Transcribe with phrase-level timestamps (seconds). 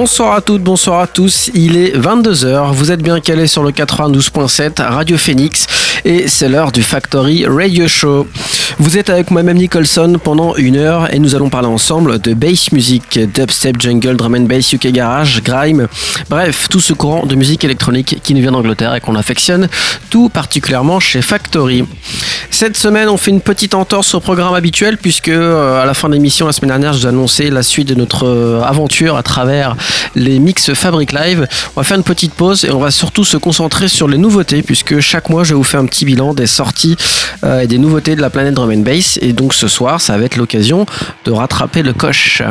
[0.00, 1.50] Bonsoir à toutes, bonsoir à tous.
[1.54, 2.72] Il est 22h.
[2.72, 5.66] Vous êtes bien calés sur le 92.7 Radio Phoenix
[6.04, 8.28] et c'est l'heure du Factory Radio Show.
[8.80, 12.70] Vous êtes avec moi-même Nicholson pendant une heure et nous allons parler ensemble de bass
[12.70, 15.88] music, dubstep, jungle, drum and bass, UK garage, grime,
[16.30, 19.68] bref, tout ce courant de musique électronique qui nous vient d'Angleterre et qu'on affectionne
[20.10, 21.84] tout particulièrement chez Factory.
[22.50, 26.08] Cette semaine, on fait une petite entorse au programme habituel puisque euh, à la fin
[26.08, 29.16] de l'émission la semaine dernière, je vous ai annoncé la suite de notre euh, aventure
[29.16, 29.76] à travers
[30.14, 31.48] les mix Fabric Live.
[31.74, 34.62] On va faire une petite pause et on va surtout se concentrer sur les nouveautés
[34.62, 36.96] puisque chaque mois, je vous fais un petit bilan des sorties
[37.44, 40.24] euh, et des nouveautés de la planète drum bass et donc ce soir, ça va
[40.24, 40.86] être l'occasion
[41.24, 42.42] de rattraper le coche.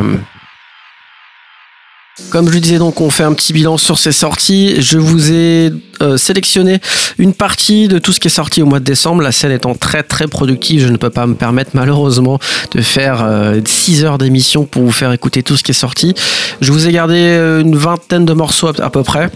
[2.31, 4.81] Comme je disais donc, on fait un petit bilan sur ces sorties.
[4.81, 6.79] Je vous ai euh, sélectionné
[7.19, 9.21] une partie de tout ce qui est sorti au mois de décembre.
[9.21, 12.39] La scène étant très très productive, je ne peux pas me permettre malheureusement
[12.71, 13.25] de faire
[13.63, 16.15] 6 euh, heures d'émission pour vous faire écouter tout ce qui est sorti.
[16.59, 19.29] Je vous ai gardé euh, une vingtaine de morceaux à peu près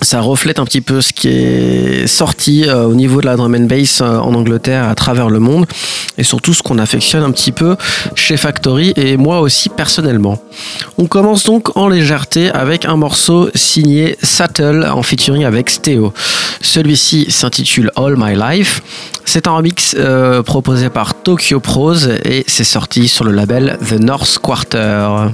[0.00, 3.54] ça reflète un petit peu ce qui est sorti euh, au niveau de la drum
[3.54, 5.66] and bass euh, en Angleterre à travers le monde
[6.16, 7.76] et surtout ce qu'on affectionne un petit peu
[8.14, 10.40] chez Factory et moi aussi personnellement.
[10.98, 16.12] On commence donc en légèreté avec un morceau signé Sattel en featuring avec Steo.
[16.60, 18.82] Celui-ci s'intitule All My Life.
[19.24, 21.94] C'est un remix euh, proposé par Tokyo Pros
[22.24, 25.28] et c'est sorti sur le label The North Quarter.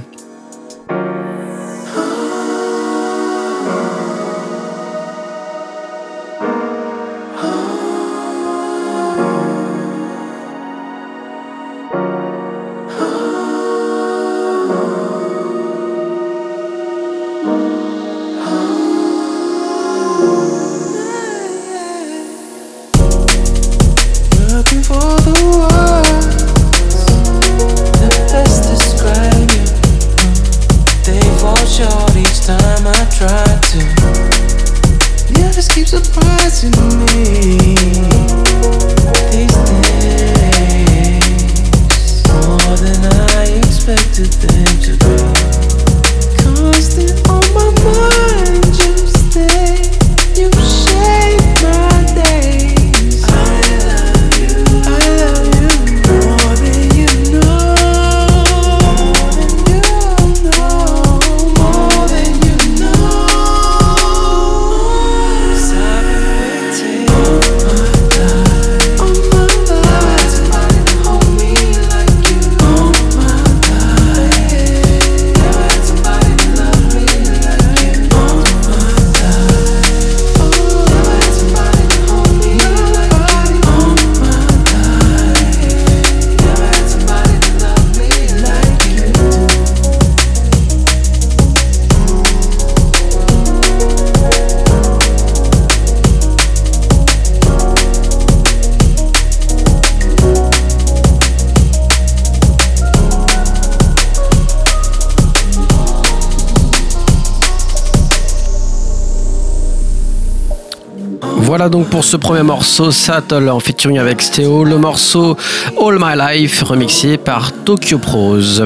[111.71, 115.37] Donc pour ce premier morceau Sattel en featuring avec Stéo, le morceau
[115.81, 118.61] All My Life remixé par Tokyo Pros.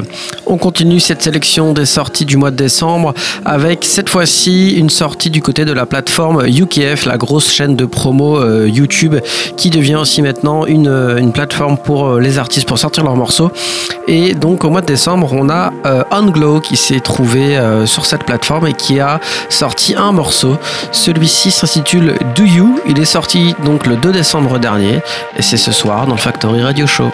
[0.51, 3.13] On continue cette sélection des sorties du mois de décembre
[3.45, 7.85] avec cette fois-ci une sortie du côté de la plateforme UKF, la grosse chaîne de
[7.85, 9.15] promo euh, YouTube
[9.57, 13.51] qui devient aussi maintenant une, euh, plateforme pour euh, les artistes pour sortir leurs morceaux.
[14.07, 15.71] Et donc au mois de décembre, on a
[16.09, 19.19] Unglow qui s'est trouvé sur cette plateforme et qui a
[19.49, 20.57] sorti un morceau.
[20.91, 22.79] Celui-ci s'intitule Do You.
[22.87, 25.01] Il est sorti donc le 2 décembre dernier
[25.37, 27.11] et c'est ce soir dans le Factory Radio Show.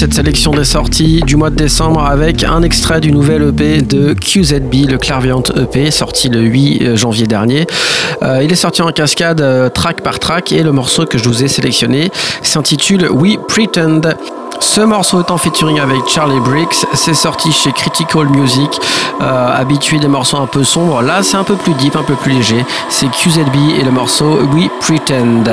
[0.00, 4.14] Cette sélection des sorties du mois de décembre avec un extrait du nouvel EP de
[4.14, 7.66] QZB, le Clairvoyant EP, sorti le 8 euh, janvier dernier.
[8.22, 9.44] Euh, il est sorti en cascade
[9.74, 12.10] track par track et le morceau que je vous ai sélectionné
[12.40, 14.00] s'intitule We Pretend.
[14.58, 16.86] Ce morceau est en featuring avec Charlie Briggs.
[16.94, 18.70] C'est sorti chez Critical Music.
[19.20, 21.02] habitué des morceaux un peu sombres.
[21.02, 22.64] Là, c'est un peu plus deep, un peu plus léger.
[22.88, 25.44] C'est QZB et le morceau We Pretend.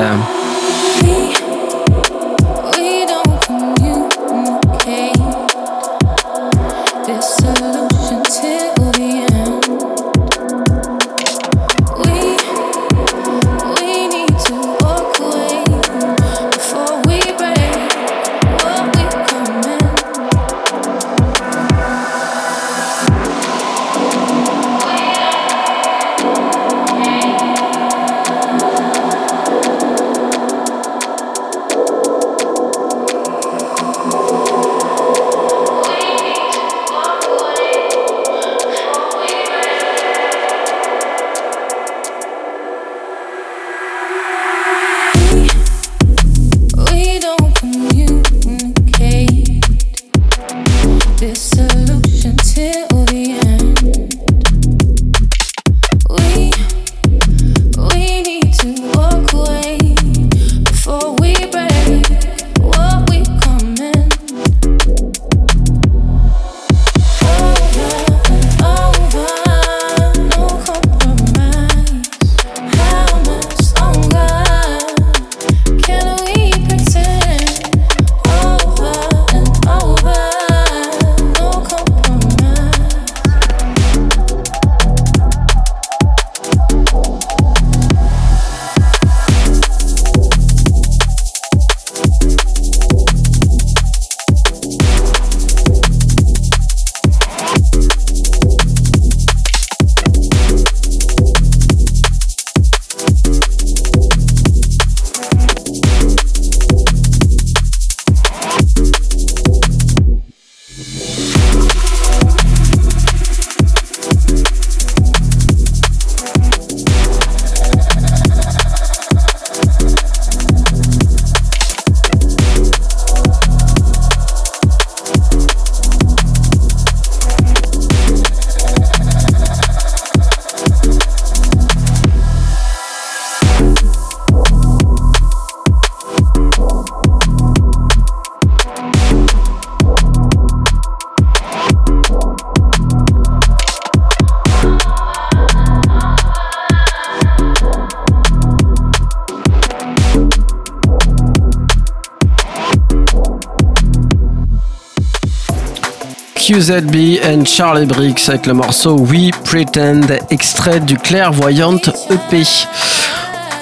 [156.48, 162.44] QZB and Charlie Briggs avec le morceau We Pretend, extrait du clairvoyante EP.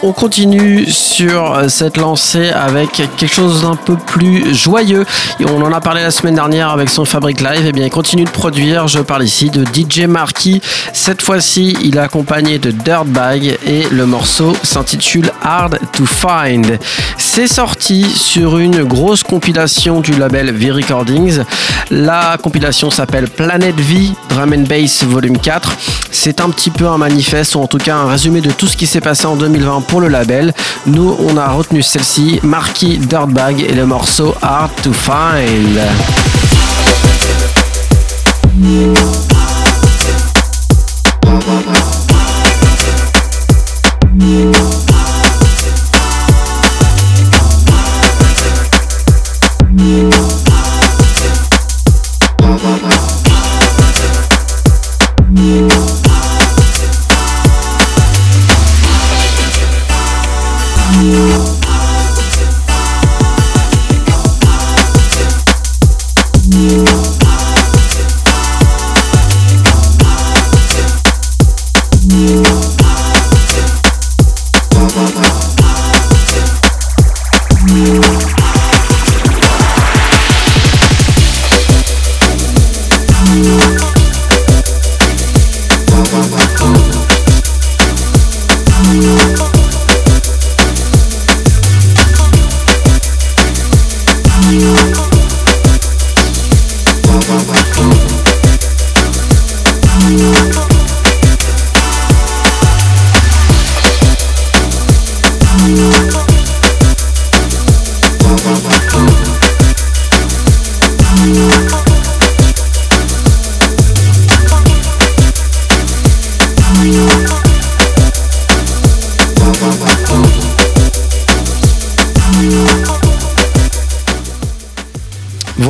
[0.08, 5.04] On continue sur cette lancée avec quelque chose d'un peu plus joyeux.
[5.44, 7.66] on en a parlé la semaine dernière avec son Fabric Live.
[7.66, 8.88] Et eh bien, il continue de produire.
[8.88, 10.62] Je parle ici de DJ Marquis.
[10.94, 16.78] Cette fois-ci, il est accompagné de Dirtbag et le morceau s'intitule Hard to Find.
[17.18, 21.40] C'est sorti sur une grosse compilation du label V-Recordings.
[21.90, 25.76] La compilation s'appelle Planet V Drum and Bass Volume 4.
[26.12, 28.78] C'est un petit peu un manifeste ou en tout cas un résumé de tout ce
[28.78, 30.54] qui s'est passé en 2020 pour le label.
[30.88, 35.80] Nous, on a retenu celle-ci, Marquis Dirtbag et le morceau Hard to Find.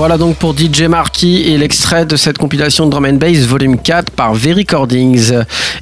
[0.06, 0.84] Voilà donc pour DJ
[1.16, 5.32] Marquis et l'extrait de cette compilation Drum and Bass Volume 4 par V-Recordings.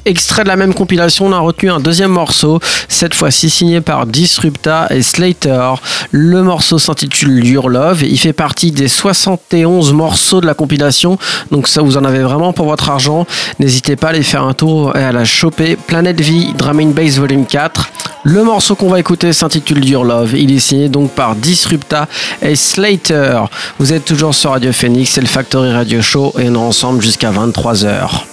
[0.04, 4.06] Extrait de la même compilation, on a retenu un deuxième morceau, cette fois-ci signé par
[4.06, 5.72] Disrupta et Slater.
[6.12, 11.18] Le morceau s'intitule Your Love et il fait partie des 71 morceaux de la compilation,
[11.50, 13.26] donc ça vous en avez vraiment pour votre argent.
[13.58, 15.74] N'hésitez pas à aller faire un tour et à la choper.
[15.74, 17.90] Planet V Drum and Bass Volume 4.
[18.26, 20.34] Le morceau qu'on va écouter s'intitule Your Love.
[20.34, 22.08] Il est signé donc par Disrupta
[22.40, 23.42] et Slater.
[23.78, 27.32] Vous êtes toujours sur Radio Phoenix, le Factory Radio Show et on est ensemble jusqu'à
[27.32, 28.24] 23h.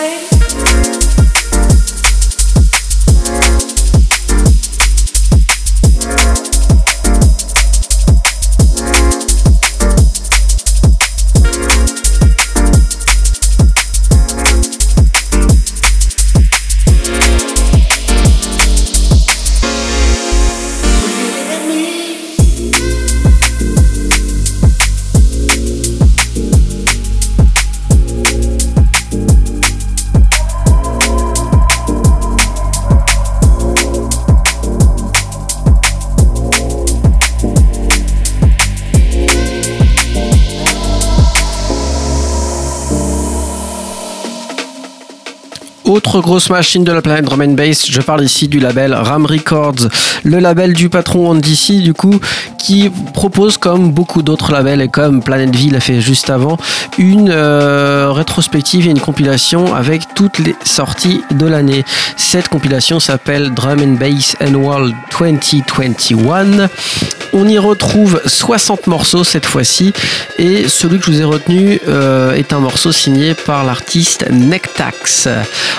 [0.00, 0.39] say?
[46.20, 47.90] Grosse machine de la planète drum and bass.
[47.90, 49.88] Je parle ici du label Ram Records,
[50.24, 52.20] le label du patron Andy du coup,
[52.60, 56.58] qui propose comme beaucoup d'autres labels et comme Planet V l'a fait juste avant,
[56.98, 61.84] une euh, rétrospective et une compilation avec toutes les sorties de l'année.
[62.16, 66.68] Cette compilation s'appelle Drum and Bass Annual 2021.
[67.32, 69.92] On y retrouve 60 morceaux cette fois-ci
[70.38, 75.28] et celui que je vous ai retenu euh, est un morceau signé par l'artiste Nectax.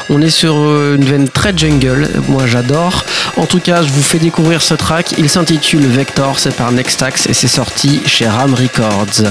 [0.09, 3.03] On est sur euh, une veine très jungle, moi j'adore.
[3.37, 5.15] En tout cas, je vous fais découvrir ce track.
[5.17, 9.23] Il s'intitule Vector, c'est par Nextax et c'est sorti chez Ram Records.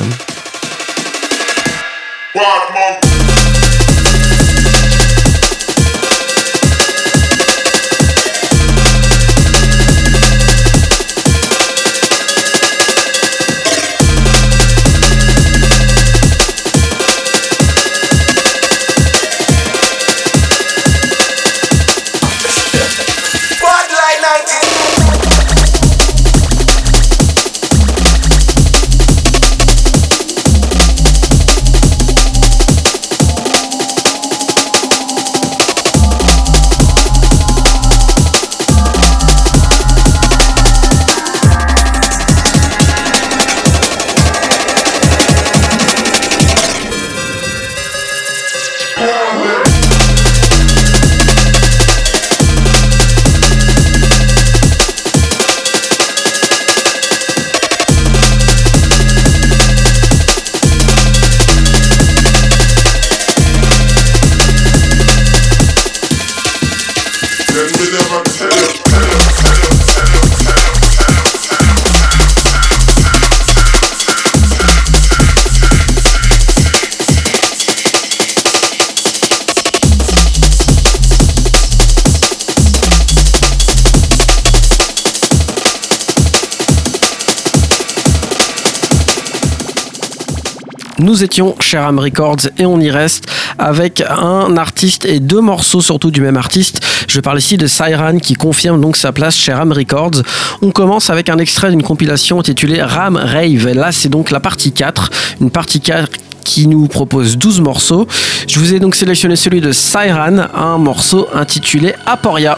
[91.10, 93.26] Nous étions chez Ram Records et on y reste
[93.58, 96.86] avec un artiste et deux morceaux surtout du même artiste.
[97.08, 100.22] Je parle ici de Siren qui confirme donc sa place chez Ram Records.
[100.62, 103.72] On commence avec un extrait d'une compilation intitulée Ram Rave.
[103.72, 106.12] Là, c'est donc la partie 4, une partie 4
[106.44, 108.06] qui nous propose 12 morceaux.
[108.46, 112.56] Je vous ai donc sélectionné celui de Siren, un morceau intitulé Aporia.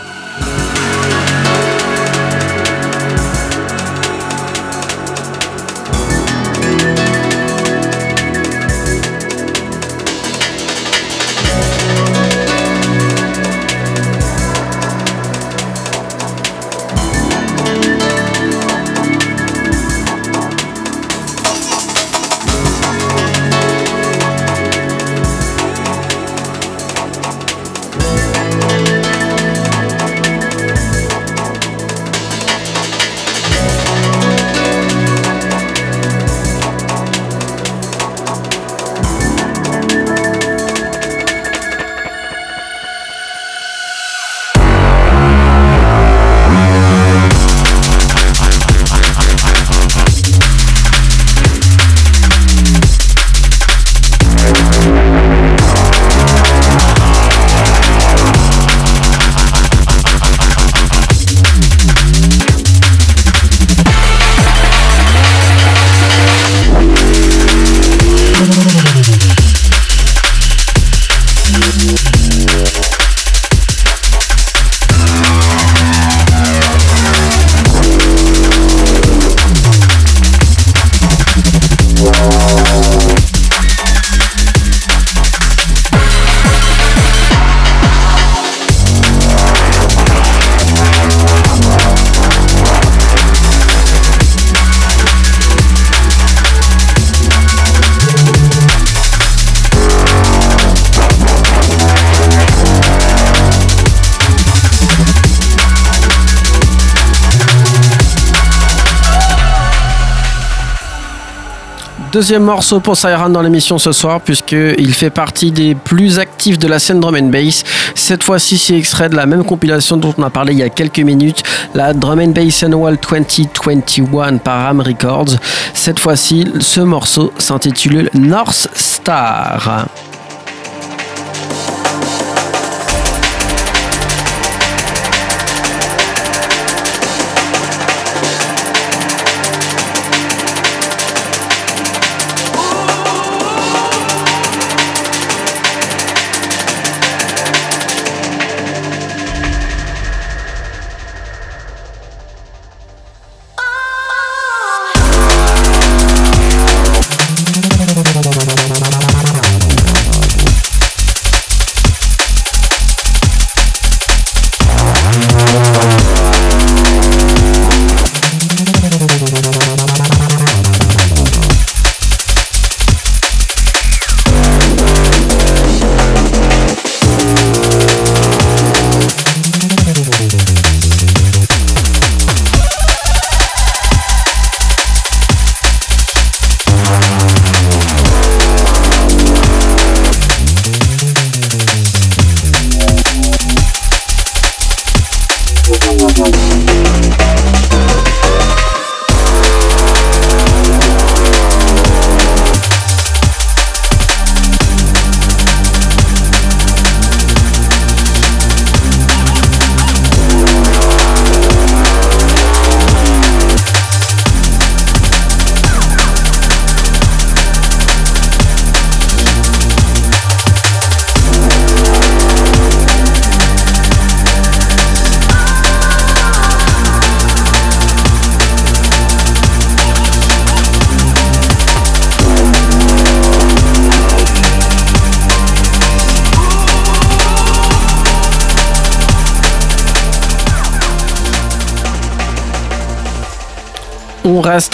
[112.13, 116.69] Deuxième morceau pour Siren dans l'émission ce soir, puisqu'il fait partie des plus actifs de
[116.69, 117.65] la scène drum and bass.
[117.95, 120.69] Cette fois-ci, c'est extrait de la même compilation dont on a parlé il y a
[120.69, 121.43] quelques minutes,
[121.75, 125.39] la Drum and Bass Annual 2021 par Ram Records.
[125.73, 129.87] Cette fois-ci, ce morceau s'intitule North Star.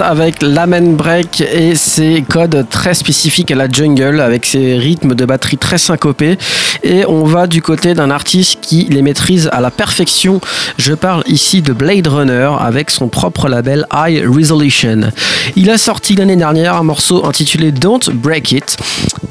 [0.01, 5.25] Avec l'Amen Break et ses codes très spécifiques à la jungle avec ses rythmes de
[5.25, 6.37] batterie très syncopés.
[6.83, 10.41] Et on va du côté d'un artiste qui les maîtrise à la perfection.
[10.79, 15.13] Je parle ici de Blade Runner avec son propre label High Resolution.
[15.55, 18.77] Il a sorti l'année dernière un morceau intitulé Don't Break It.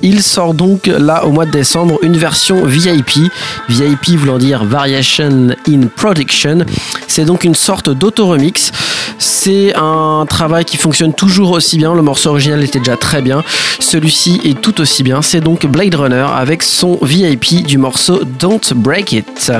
[0.01, 3.19] Il sort donc là au mois de décembre une version VIP.
[3.67, 6.59] VIP voulant dire Variation in Production.
[7.07, 8.71] C'est donc une sorte d'auto-remix.
[9.19, 11.93] C'est un travail qui fonctionne toujours aussi bien.
[11.93, 13.43] Le morceau original était déjà très bien.
[13.79, 15.21] Celui-ci est tout aussi bien.
[15.21, 19.51] C'est donc Blade Runner avec son VIP du morceau Don't Break It.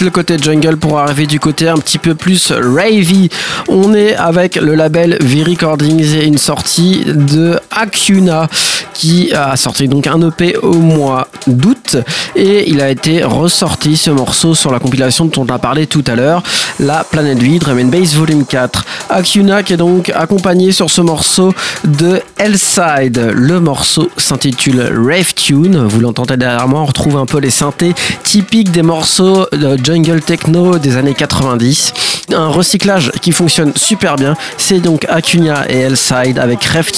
[0.00, 3.28] Le côté jungle pour arriver du côté un petit peu plus ravey.
[3.68, 8.48] On est avec le label V-Recordings et une sortie de Acuna
[8.94, 11.96] qui a sorti donc un EP au mois d'août
[12.36, 16.04] et il a été ressorti ce morceau sur la compilation dont on a parlé tout
[16.06, 16.42] à l'heure,
[16.80, 18.84] la Planète Vide Drum and Bass Volume 4.
[19.10, 21.52] Acuna qui est donc accompagné sur ce morceau
[21.84, 23.32] de Hellside.
[23.34, 25.84] Le morceau s'intitule Rave Tune.
[25.86, 30.20] Vous l'entendez derrière moi, on retrouve un peu les synthés typiques des morceaux de jungle
[30.20, 31.94] techno des années 90.
[32.34, 34.34] Un recyclage qui fonctionne super bien.
[34.58, 36.90] C'est donc Acuna et Hellside avec Rave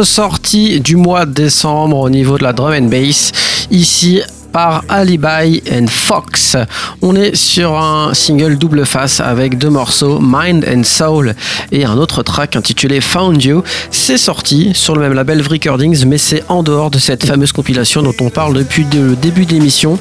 [0.00, 3.30] Sortie du mois de décembre au niveau de la drum and bass,
[3.70, 6.56] ici par Alibi and Fox.
[7.02, 11.34] On est sur un single double face avec deux morceaux, Mind and Soul
[11.70, 13.62] et un autre track intitulé Found You.
[13.90, 18.02] C'est sorti sur le même label Recordings, mais c'est en dehors de cette fameuse compilation
[18.02, 19.98] dont on parle depuis le début de l'émission.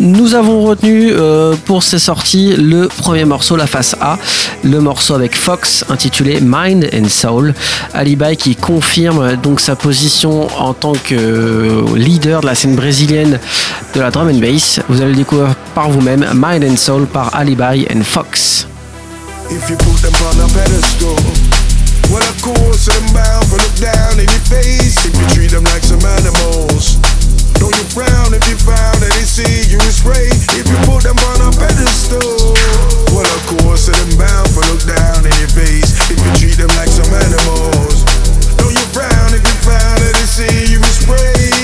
[0.00, 4.16] Nous avons retenu euh, pour ces sorties le premier morceau, la face A,
[4.62, 7.52] le morceau avec Fox intitulé Mind and Soul.
[7.94, 13.40] Alibi qui confirme donc sa position en tant que euh, leader de la scène brésilienne
[13.94, 14.78] de la drum and bass.
[14.88, 18.68] Vous allez le découvrir par vous-même, Mind and Soul par Alibi and Fox.
[27.58, 31.02] Don't you frown if you found that they see you in spray if you put
[31.02, 32.54] them on a pedestal.
[33.10, 36.70] Well of course them bound for look down in your face if you treat them
[36.78, 38.06] like some animals.
[38.62, 41.57] Don't you frown if you found that they see you in spray.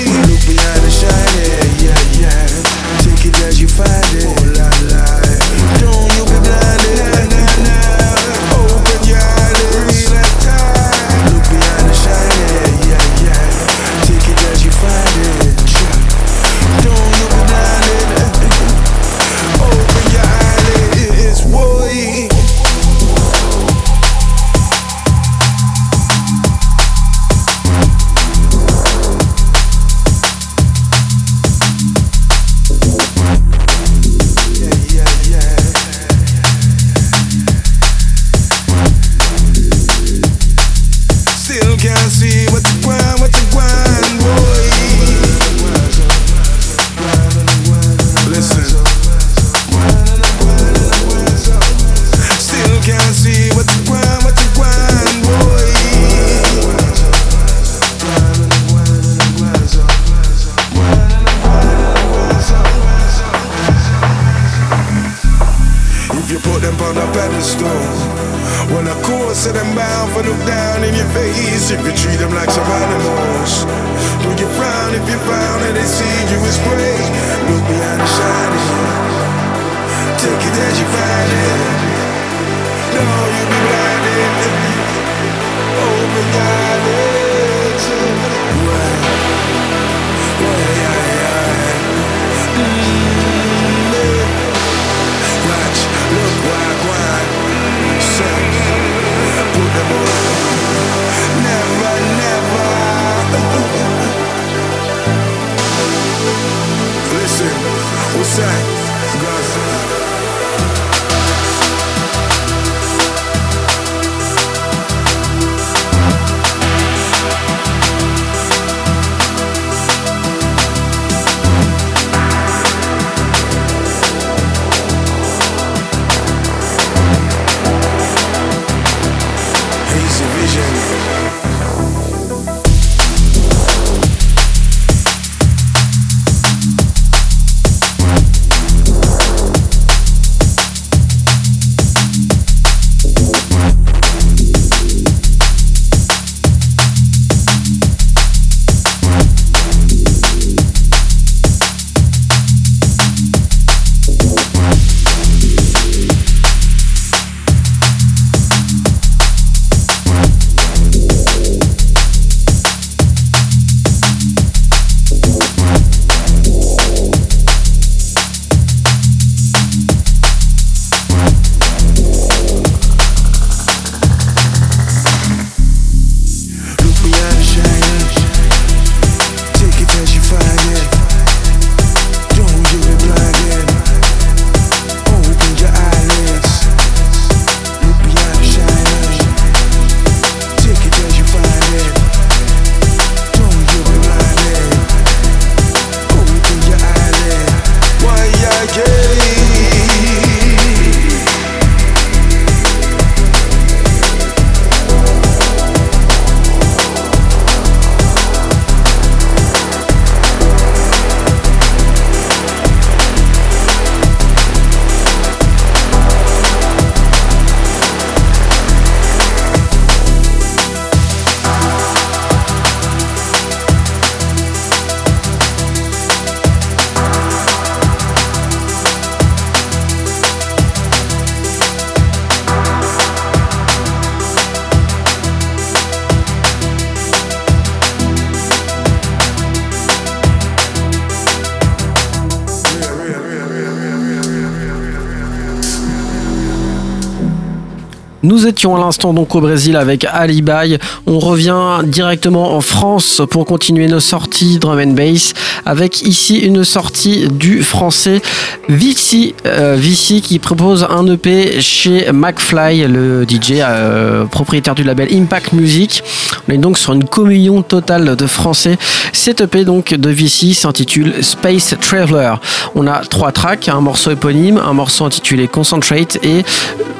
[248.65, 250.79] À l'instant donc au Brésil avec Alibai.
[251.05, 255.33] On revient directement en France pour continuer nos sorties drum and bass
[255.65, 258.21] avec ici une sortie du français
[258.69, 265.07] Vici, euh, Vici qui propose un EP chez McFly, le DJ euh, propriétaire du label
[265.13, 266.03] Impact Music.
[266.47, 268.77] On est donc sur une communion totale de français.
[269.13, 272.33] Cet EP donc de Vici s'intitule Space Traveler.
[272.75, 276.43] On a trois tracks, un morceau éponyme, un morceau intitulé Concentrate et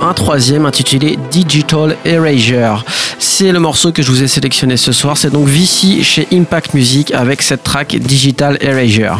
[0.02, 2.84] un troisième intitulé Digital Erasure.
[3.18, 5.18] C'est le morceau que je vous ai sélectionné ce soir.
[5.18, 9.20] C'est donc Vici chez Impact Music avec cette track Digital Erasure.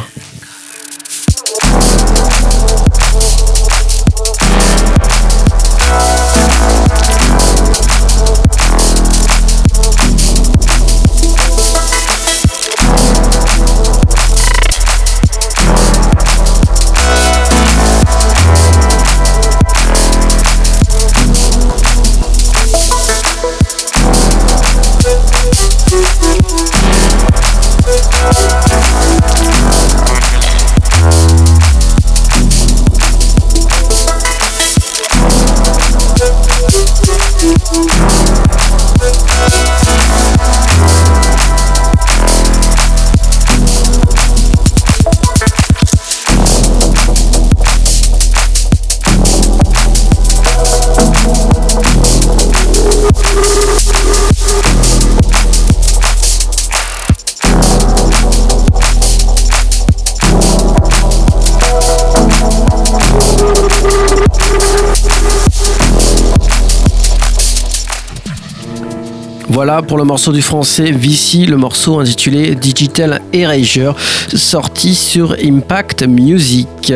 [69.56, 73.96] Voilà pour le morceau du français Vici, le morceau intitulé Digital Erasure,
[74.36, 76.92] sorti sur Impact Music.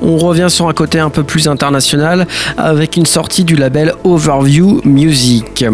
[0.00, 4.80] On revient sur un côté un peu plus international avec une sortie du label Overview
[4.84, 5.64] Music.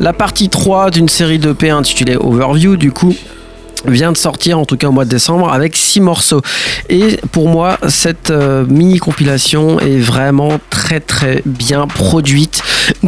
[0.00, 3.14] La partie 3 d'une série d'EP intitulée Overview, du coup,
[3.86, 6.42] vient de sortir en tout cas au mois de décembre avec six morceaux.
[6.88, 12.62] Et pour moi cette euh, mini compilation est vraiment très très bien produite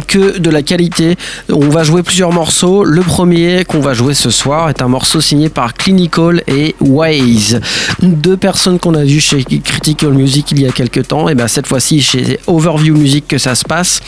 [0.07, 1.15] que de la qualité.
[1.49, 2.83] On va jouer plusieurs morceaux.
[2.83, 7.59] Le premier qu'on va jouer ce soir est un morceau signé par Clinical et Waze.
[8.01, 11.47] Deux personnes qu'on a vues chez Critical Music il y a quelques temps et bien
[11.47, 14.01] cette fois-ci chez Overview Music que ça se passe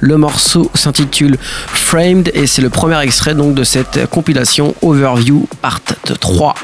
[0.00, 5.80] le morceau s'intitule Framed et c'est le premier extrait donc de cette compilation Overview Part
[6.20, 6.54] 3.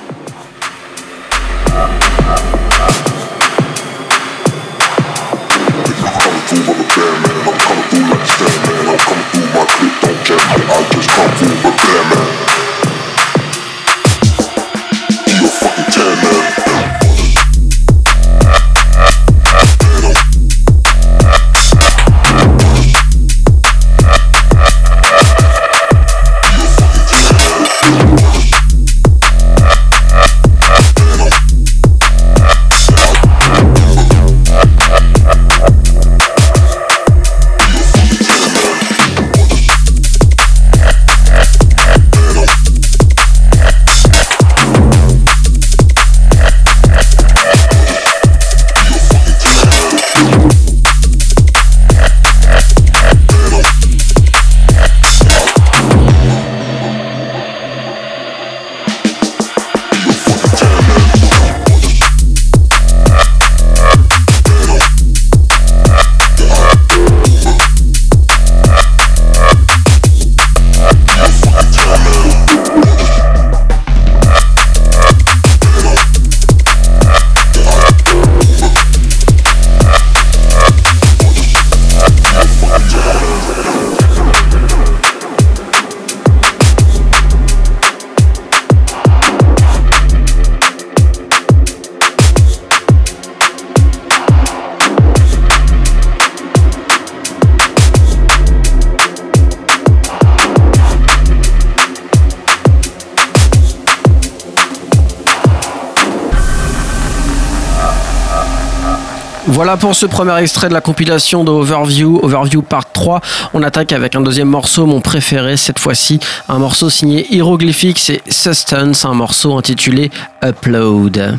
[109.81, 113.21] Pour ce premier extrait de la compilation de Overview, Overview Part 3.
[113.55, 118.23] On attaque avec un deuxième morceau, mon préféré cette fois-ci, un morceau signé Hieroglyphics c'est
[118.31, 120.11] Sustance, un morceau intitulé
[120.45, 121.39] Upload.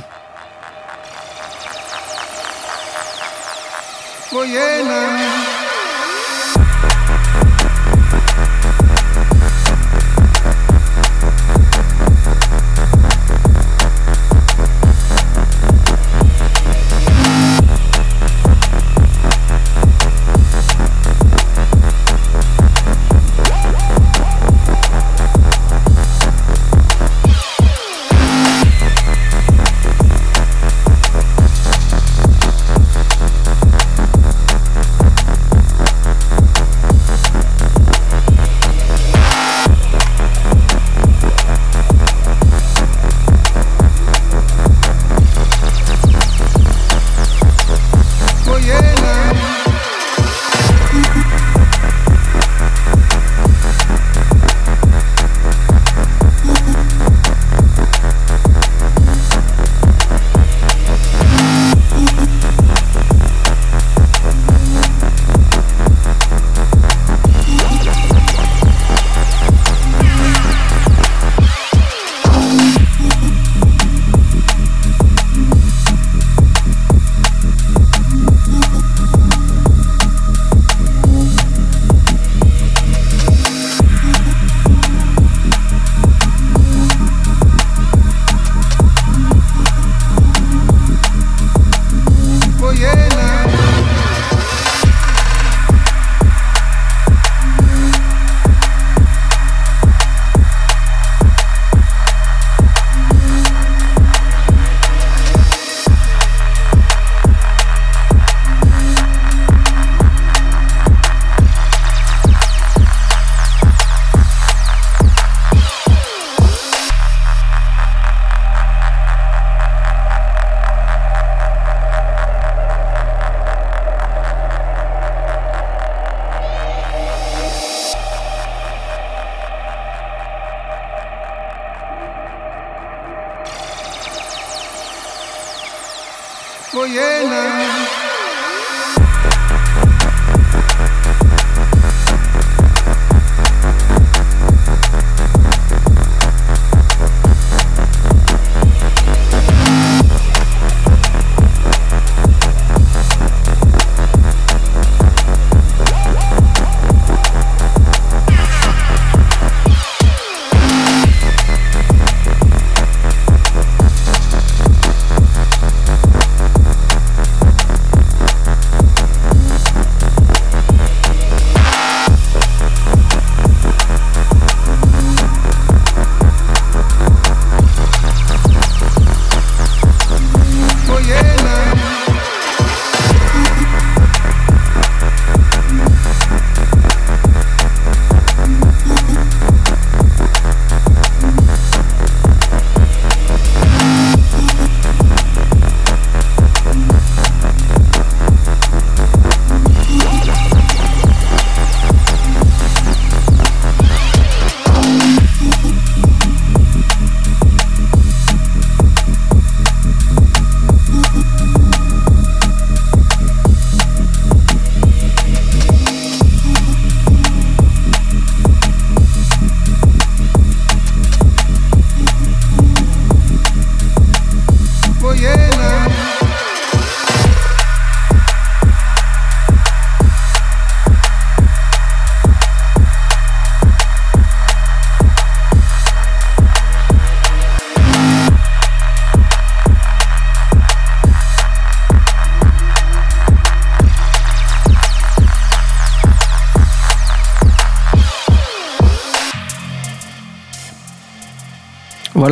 [136.85, 137.52] yeah yena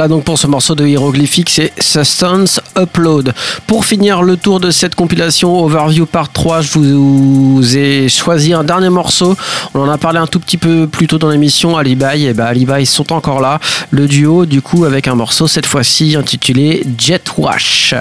[0.07, 3.33] Donc pour ce morceau de hiéroglyphique, c'est Substance Upload.
[3.67, 8.63] Pour finir le tour de cette compilation Overview Part 3, je vous ai choisi un
[8.63, 9.35] dernier morceau.
[9.73, 12.25] On en a parlé un tout petit peu plus tôt dans l'émission, Alibi.
[12.25, 13.59] Et bah Alibi sont encore là.
[13.91, 17.93] Le duo, du coup, avec un morceau cette fois-ci intitulé Jet Wash.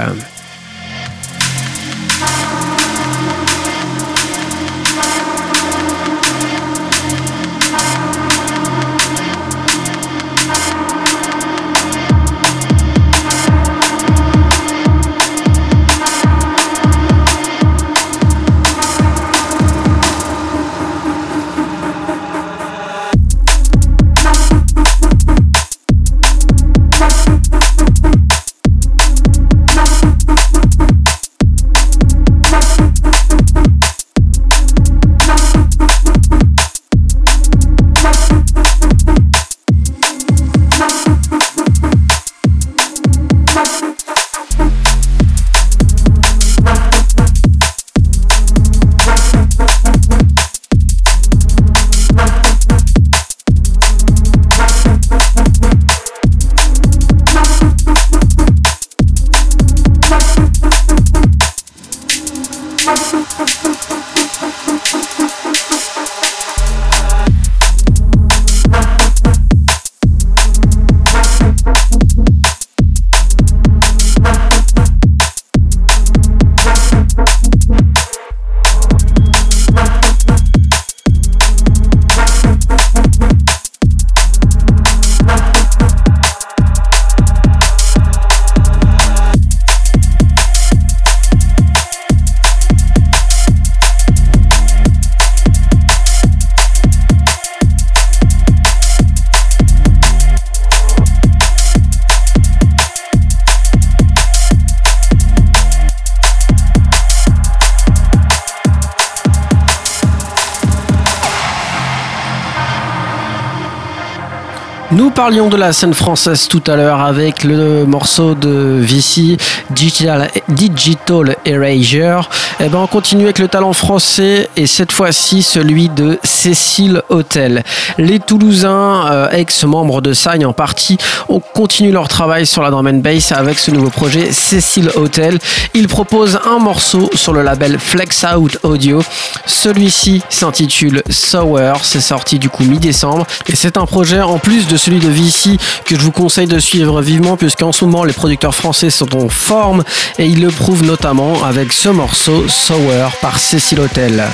[115.25, 119.37] Parlions de la scène française tout à l'heure avec le morceau de Vici,
[119.68, 122.31] Digital, Digital Erasure.
[122.63, 127.65] Eh ben on continue avec le talent français et cette fois-ci celui de Cécile Hotel.
[127.97, 130.99] Les Toulousains, euh, ex-membres de Sagne en partie,
[131.31, 135.39] ont continué leur travail sur la drum and bass avec ce nouveau projet Cécile Hotel.
[135.73, 139.03] Ils proposent un morceau sur le label Flex Out Audio.
[139.47, 144.77] Celui-ci s'intitule Sour, c'est sorti du coup mi-décembre et c'est un projet en plus de
[144.77, 145.57] celui de Vici
[145.87, 149.31] que je vous conseille de suivre vivement puisqu'en ce moment les producteurs français sont en
[149.31, 149.83] forme
[150.19, 154.25] et ils le prouvent notamment avec ce morceau Sour par Cécile Hotel.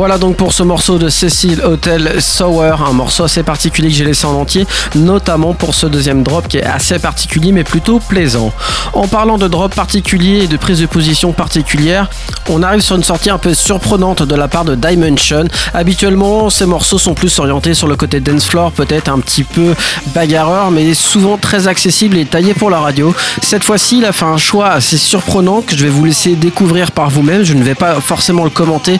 [0.00, 4.04] Voilà donc pour ce morceau de Cecil Hotel Sour, un morceau assez particulier que j'ai
[4.06, 8.50] laissé en entier, notamment pour ce deuxième drop qui est assez particulier mais plutôt plaisant.
[8.94, 12.08] En parlant de drop particulier et de prise de position particulière,
[12.48, 15.44] on arrive sur une sortie un peu surprenante de la part de Dimension.
[15.74, 19.74] Habituellement, ces morceaux sont plus orientés sur le côté dance floor, peut-être un petit peu
[20.14, 23.14] bagarreur, mais souvent très accessible et taillé pour la radio.
[23.42, 26.90] Cette fois-ci, il a fait un choix assez surprenant que je vais vous laisser découvrir
[26.90, 27.42] par vous-même.
[27.42, 28.98] Je ne vais pas forcément le commenter.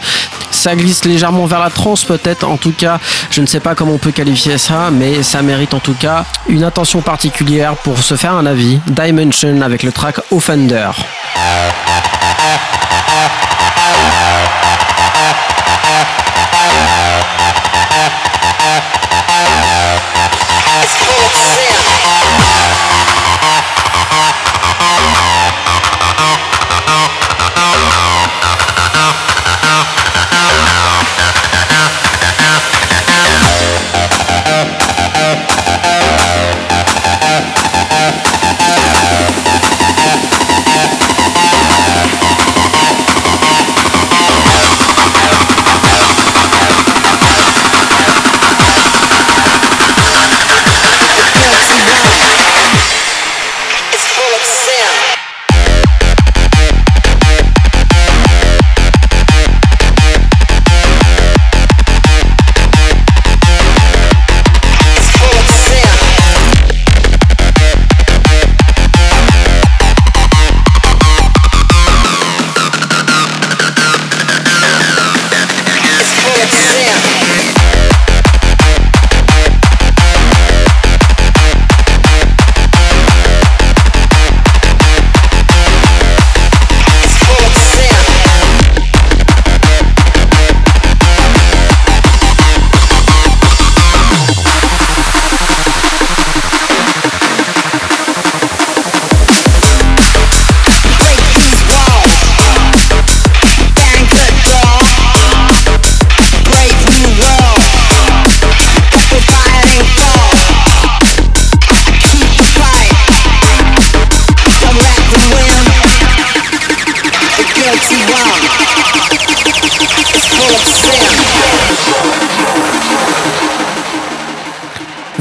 [1.05, 2.49] Légèrement vers la trance peut-être.
[2.49, 2.99] En tout cas,
[3.31, 6.25] je ne sais pas comment on peut qualifier ça, mais ça mérite en tout cas
[6.49, 8.81] une attention particulière pour se faire un avis.
[8.87, 10.91] Dimension avec le track Offender.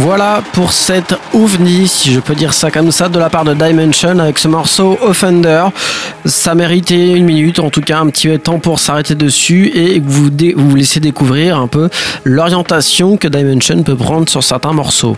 [0.02, 3.54] Voilà pour cette ovni, si je peux dire ça comme ça, de la part de
[3.54, 5.66] Dimension avec ce morceau Offender.
[6.24, 10.30] Ça méritait une minute, en tout cas un petit temps pour s'arrêter dessus et vous,
[10.56, 11.90] vous laisser découvrir un peu
[12.24, 15.18] l'orientation que Dimension peut prendre sur certains morceaux.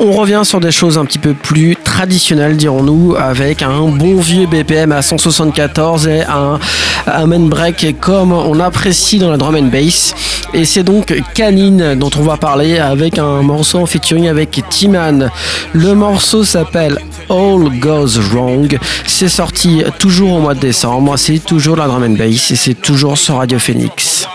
[0.00, 4.48] On revient sur des choses un petit peu plus traditionnelles, dirons-nous, avec un bon vieux
[4.48, 6.58] BPM à 174 et un,
[7.06, 10.14] un main break comme on apprécie dans la drum and bass.
[10.52, 13.86] Et c'est donc Canine dont on va parler avec un morceau en
[14.16, 15.30] featuring avec Timan.
[15.72, 16.98] Le morceau s'appelle
[17.28, 18.78] All Goes Wrong.
[19.06, 21.16] C'est sorti toujours au mois de décembre.
[21.16, 24.26] C'est toujours la drum and bass et c'est toujours sur Radio Phoenix.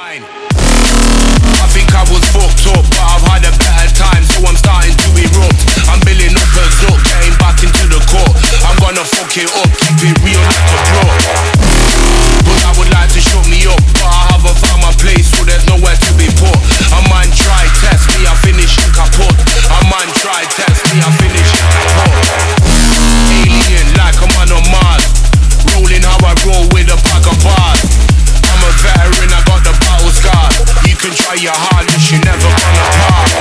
[31.42, 33.34] You're heartless, you're never gonna part.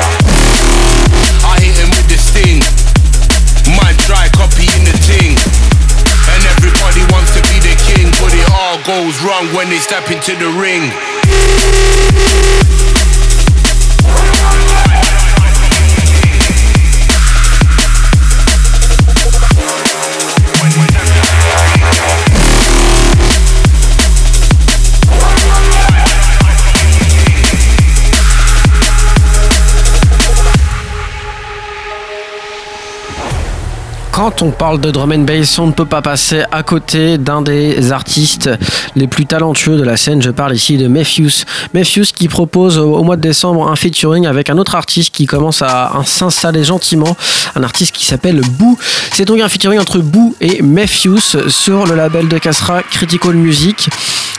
[1.44, 2.64] I hit him with this thing,
[3.76, 5.36] my dry copying the thing.
[6.32, 10.08] And everybody wants to be the king, but it all goes wrong when they step
[10.10, 11.19] into the ring.
[34.30, 37.42] Quand on parle de drum and bass, on ne peut pas passer à côté d'un
[37.42, 38.48] des artistes
[38.94, 40.22] les plus talentueux de la scène.
[40.22, 41.44] Je parle ici de Mephius.
[41.74, 45.62] Mephius qui propose au mois de décembre un featuring avec un autre artiste qui commence
[45.62, 47.16] à s'installer gentiment,
[47.56, 48.78] un artiste qui s'appelle Boo.
[49.12, 53.88] C'est donc un featuring entre Boo et Mephius sur le label de Castra Critical Music.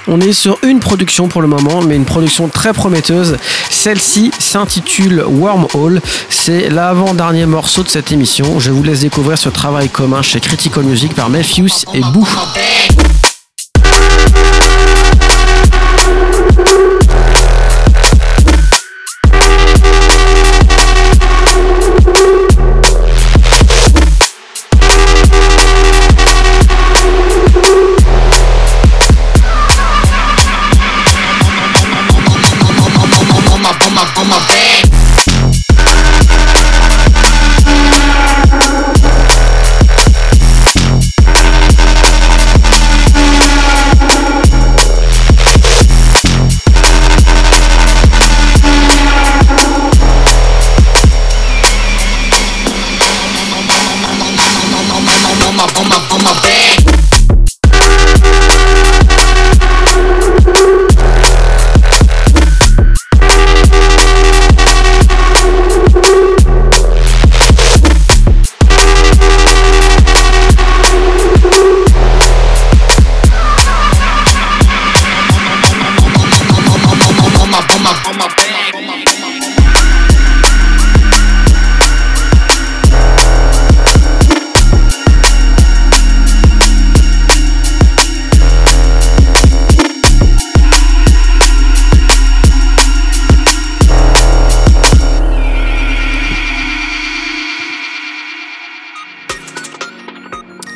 [0.08, 3.38] On est sur une production pour le moment, mais une production très prometteuse.
[3.70, 6.02] Celle-ci s'intitule Wormhole.
[6.30, 8.60] C'est l'avant-dernier morceau de cette émission.
[8.60, 12.28] Je vous laisse découvrir ce travail commun chez Critical Music par Mephius et Boo.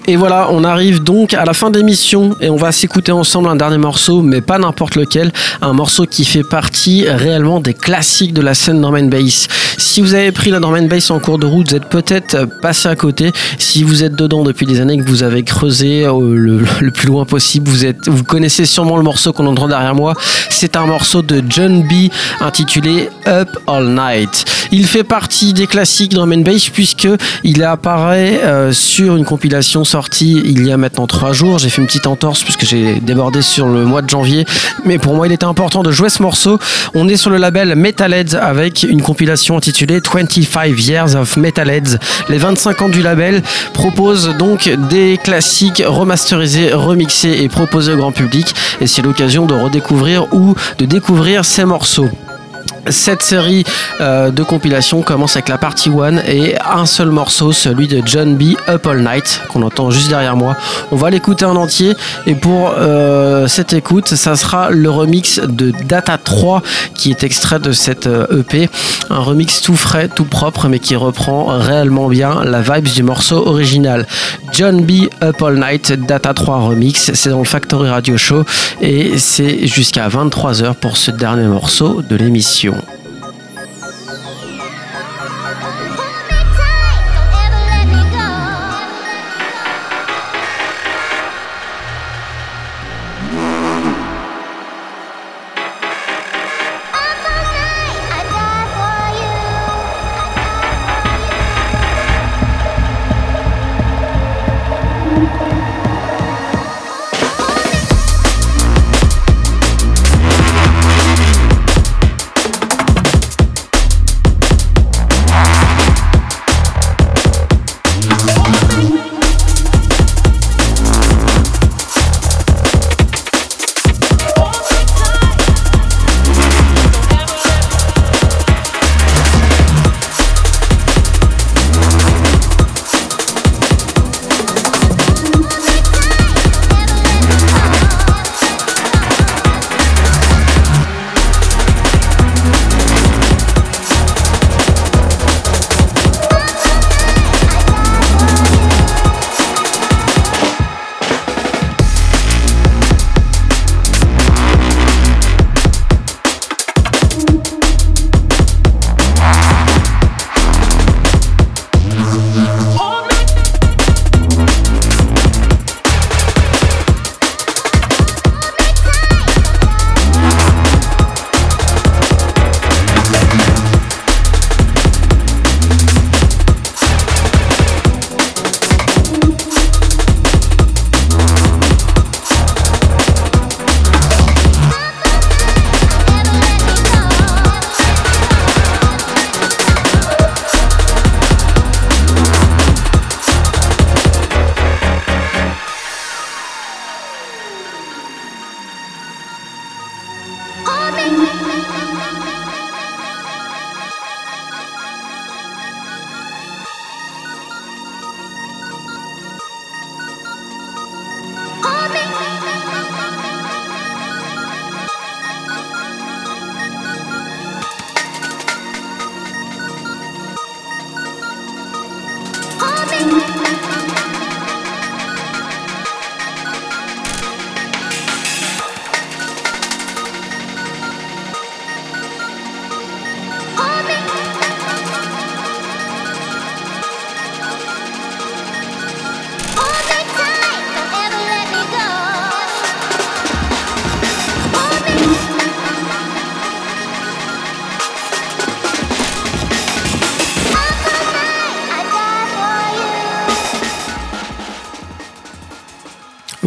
[0.07, 3.49] Et voilà, on arrive donc à la fin de l'émission et on va s'écouter ensemble
[3.49, 5.31] un dernier morceau, mais pas n'importe lequel.
[5.63, 9.47] Un morceau qui fait partie réellement des classiques de la scène Norman Bass.
[9.79, 12.87] Si vous avez pris la Norman Bass en cours de route, vous êtes peut-être passé
[12.87, 13.31] à côté.
[13.57, 17.25] Si vous êtes dedans depuis des années, que vous avez creusé euh, le, plus loin
[17.25, 20.13] possible, vous, êtes, vous connaissez sûrement le morceau qu'on entend derrière moi.
[20.51, 24.45] C'est un morceau de John B intitulé Up All Night.
[24.71, 27.07] Il fait partie des classiques and Bass puisque
[27.43, 31.57] il apparaît euh, sur une compilation sortie il y a maintenant trois jours.
[31.57, 34.43] J'ai fait une petite entorse puisque j'ai débordé sur le mois de janvier,
[34.83, 36.59] mais pour moi il était important de jouer ce morceau.
[36.95, 41.97] On est sur le label Metalheads avec une compilation intitulée 25 Years of Metalheads.
[42.27, 43.41] Les 25 ans du label
[43.73, 48.53] proposent donc des classiques remasterisés, remixés et proposés au grand public.
[48.81, 52.09] Et c'est l'occasion de redécouvrir ou de découvrir ces morceaux.
[52.89, 53.63] Cette série
[53.99, 58.35] euh, de compilations commence avec la partie 1 et un seul morceau, celui de John
[58.35, 58.53] B.
[58.69, 60.55] Up All Night, qu'on entend juste derrière moi.
[60.91, 61.93] On va l'écouter en entier
[62.27, 66.61] et pour euh, cette écoute, ça sera le remix de Data 3
[66.93, 68.63] qui est extrait de cette EP.
[68.63, 68.67] Euh, e
[69.09, 73.47] un remix tout frais, tout propre, mais qui reprend réellement bien la vibe du morceau
[73.47, 74.05] original.
[74.51, 75.07] John B.
[75.23, 78.43] Up All Night, Data 3 remix, c'est dans le Factory Radio Show
[78.81, 82.74] et c'est jusqu'à 23h pour ce dernier morceau de l'émission.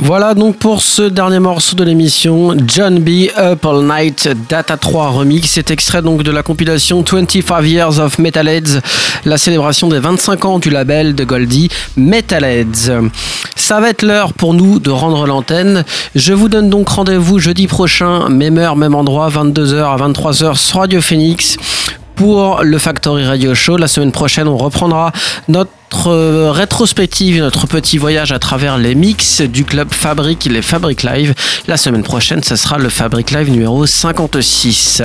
[0.09, 3.29] Voilà donc pour ce dernier morceau de l'émission, John B.
[3.37, 5.51] Up All Night Data 3 Remix.
[5.51, 8.81] C'est extrait donc de la compilation 25 Years of Metalheads,
[9.27, 13.11] la célébration des 25 ans du label de Goldie Metalheads.
[13.55, 15.85] Ça va être l'heure pour nous de rendre l'antenne.
[16.15, 20.79] Je vous donne donc rendez-vous jeudi prochain, même heure, même endroit, 22h à 23h sur
[20.79, 21.59] Radio Phoenix
[22.15, 23.77] pour le Factory Radio Show.
[23.77, 25.13] La semaine prochaine, on reprendra
[25.49, 25.71] notre
[26.07, 31.35] euh, rétrospective, notre petit voyage à travers les mix du club Fabric, les Fabric Live.
[31.67, 35.03] La semaine prochaine, ce sera le Fabric Live numéro 56.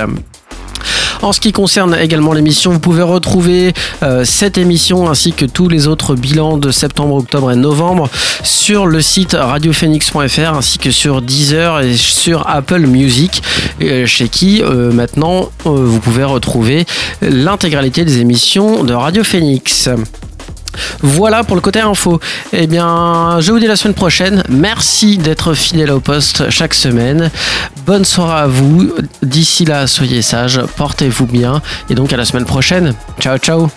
[1.22, 3.72] En ce qui concerne également l'émission, vous pouvez retrouver
[4.02, 8.10] euh, cette émission ainsi que tous les autres bilans de septembre, octobre et novembre
[8.42, 13.42] sur le site radiophoenix.fr ainsi que sur Deezer et sur Apple Music,
[13.82, 16.84] euh, chez qui maintenant vous pouvez retrouver
[17.22, 19.88] l'intégralité des émissions de Radio Phoenix.
[21.00, 22.20] Voilà pour le côté info.
[22.52, 24.42] Eh bien, je vous dis la semaine prochaine.
[24.48, 27.30] Merci d'être fidèle au poste chaque semaine.
[27.86, 28.92] Bonne soirée à vous.
[29.22, 31.62] D'ici là, soyez sages, portez-vous bien.
[31.90, 32.94] Et donc à la semaine prochaine.
[33.20, 33.68] Ciao, ciao.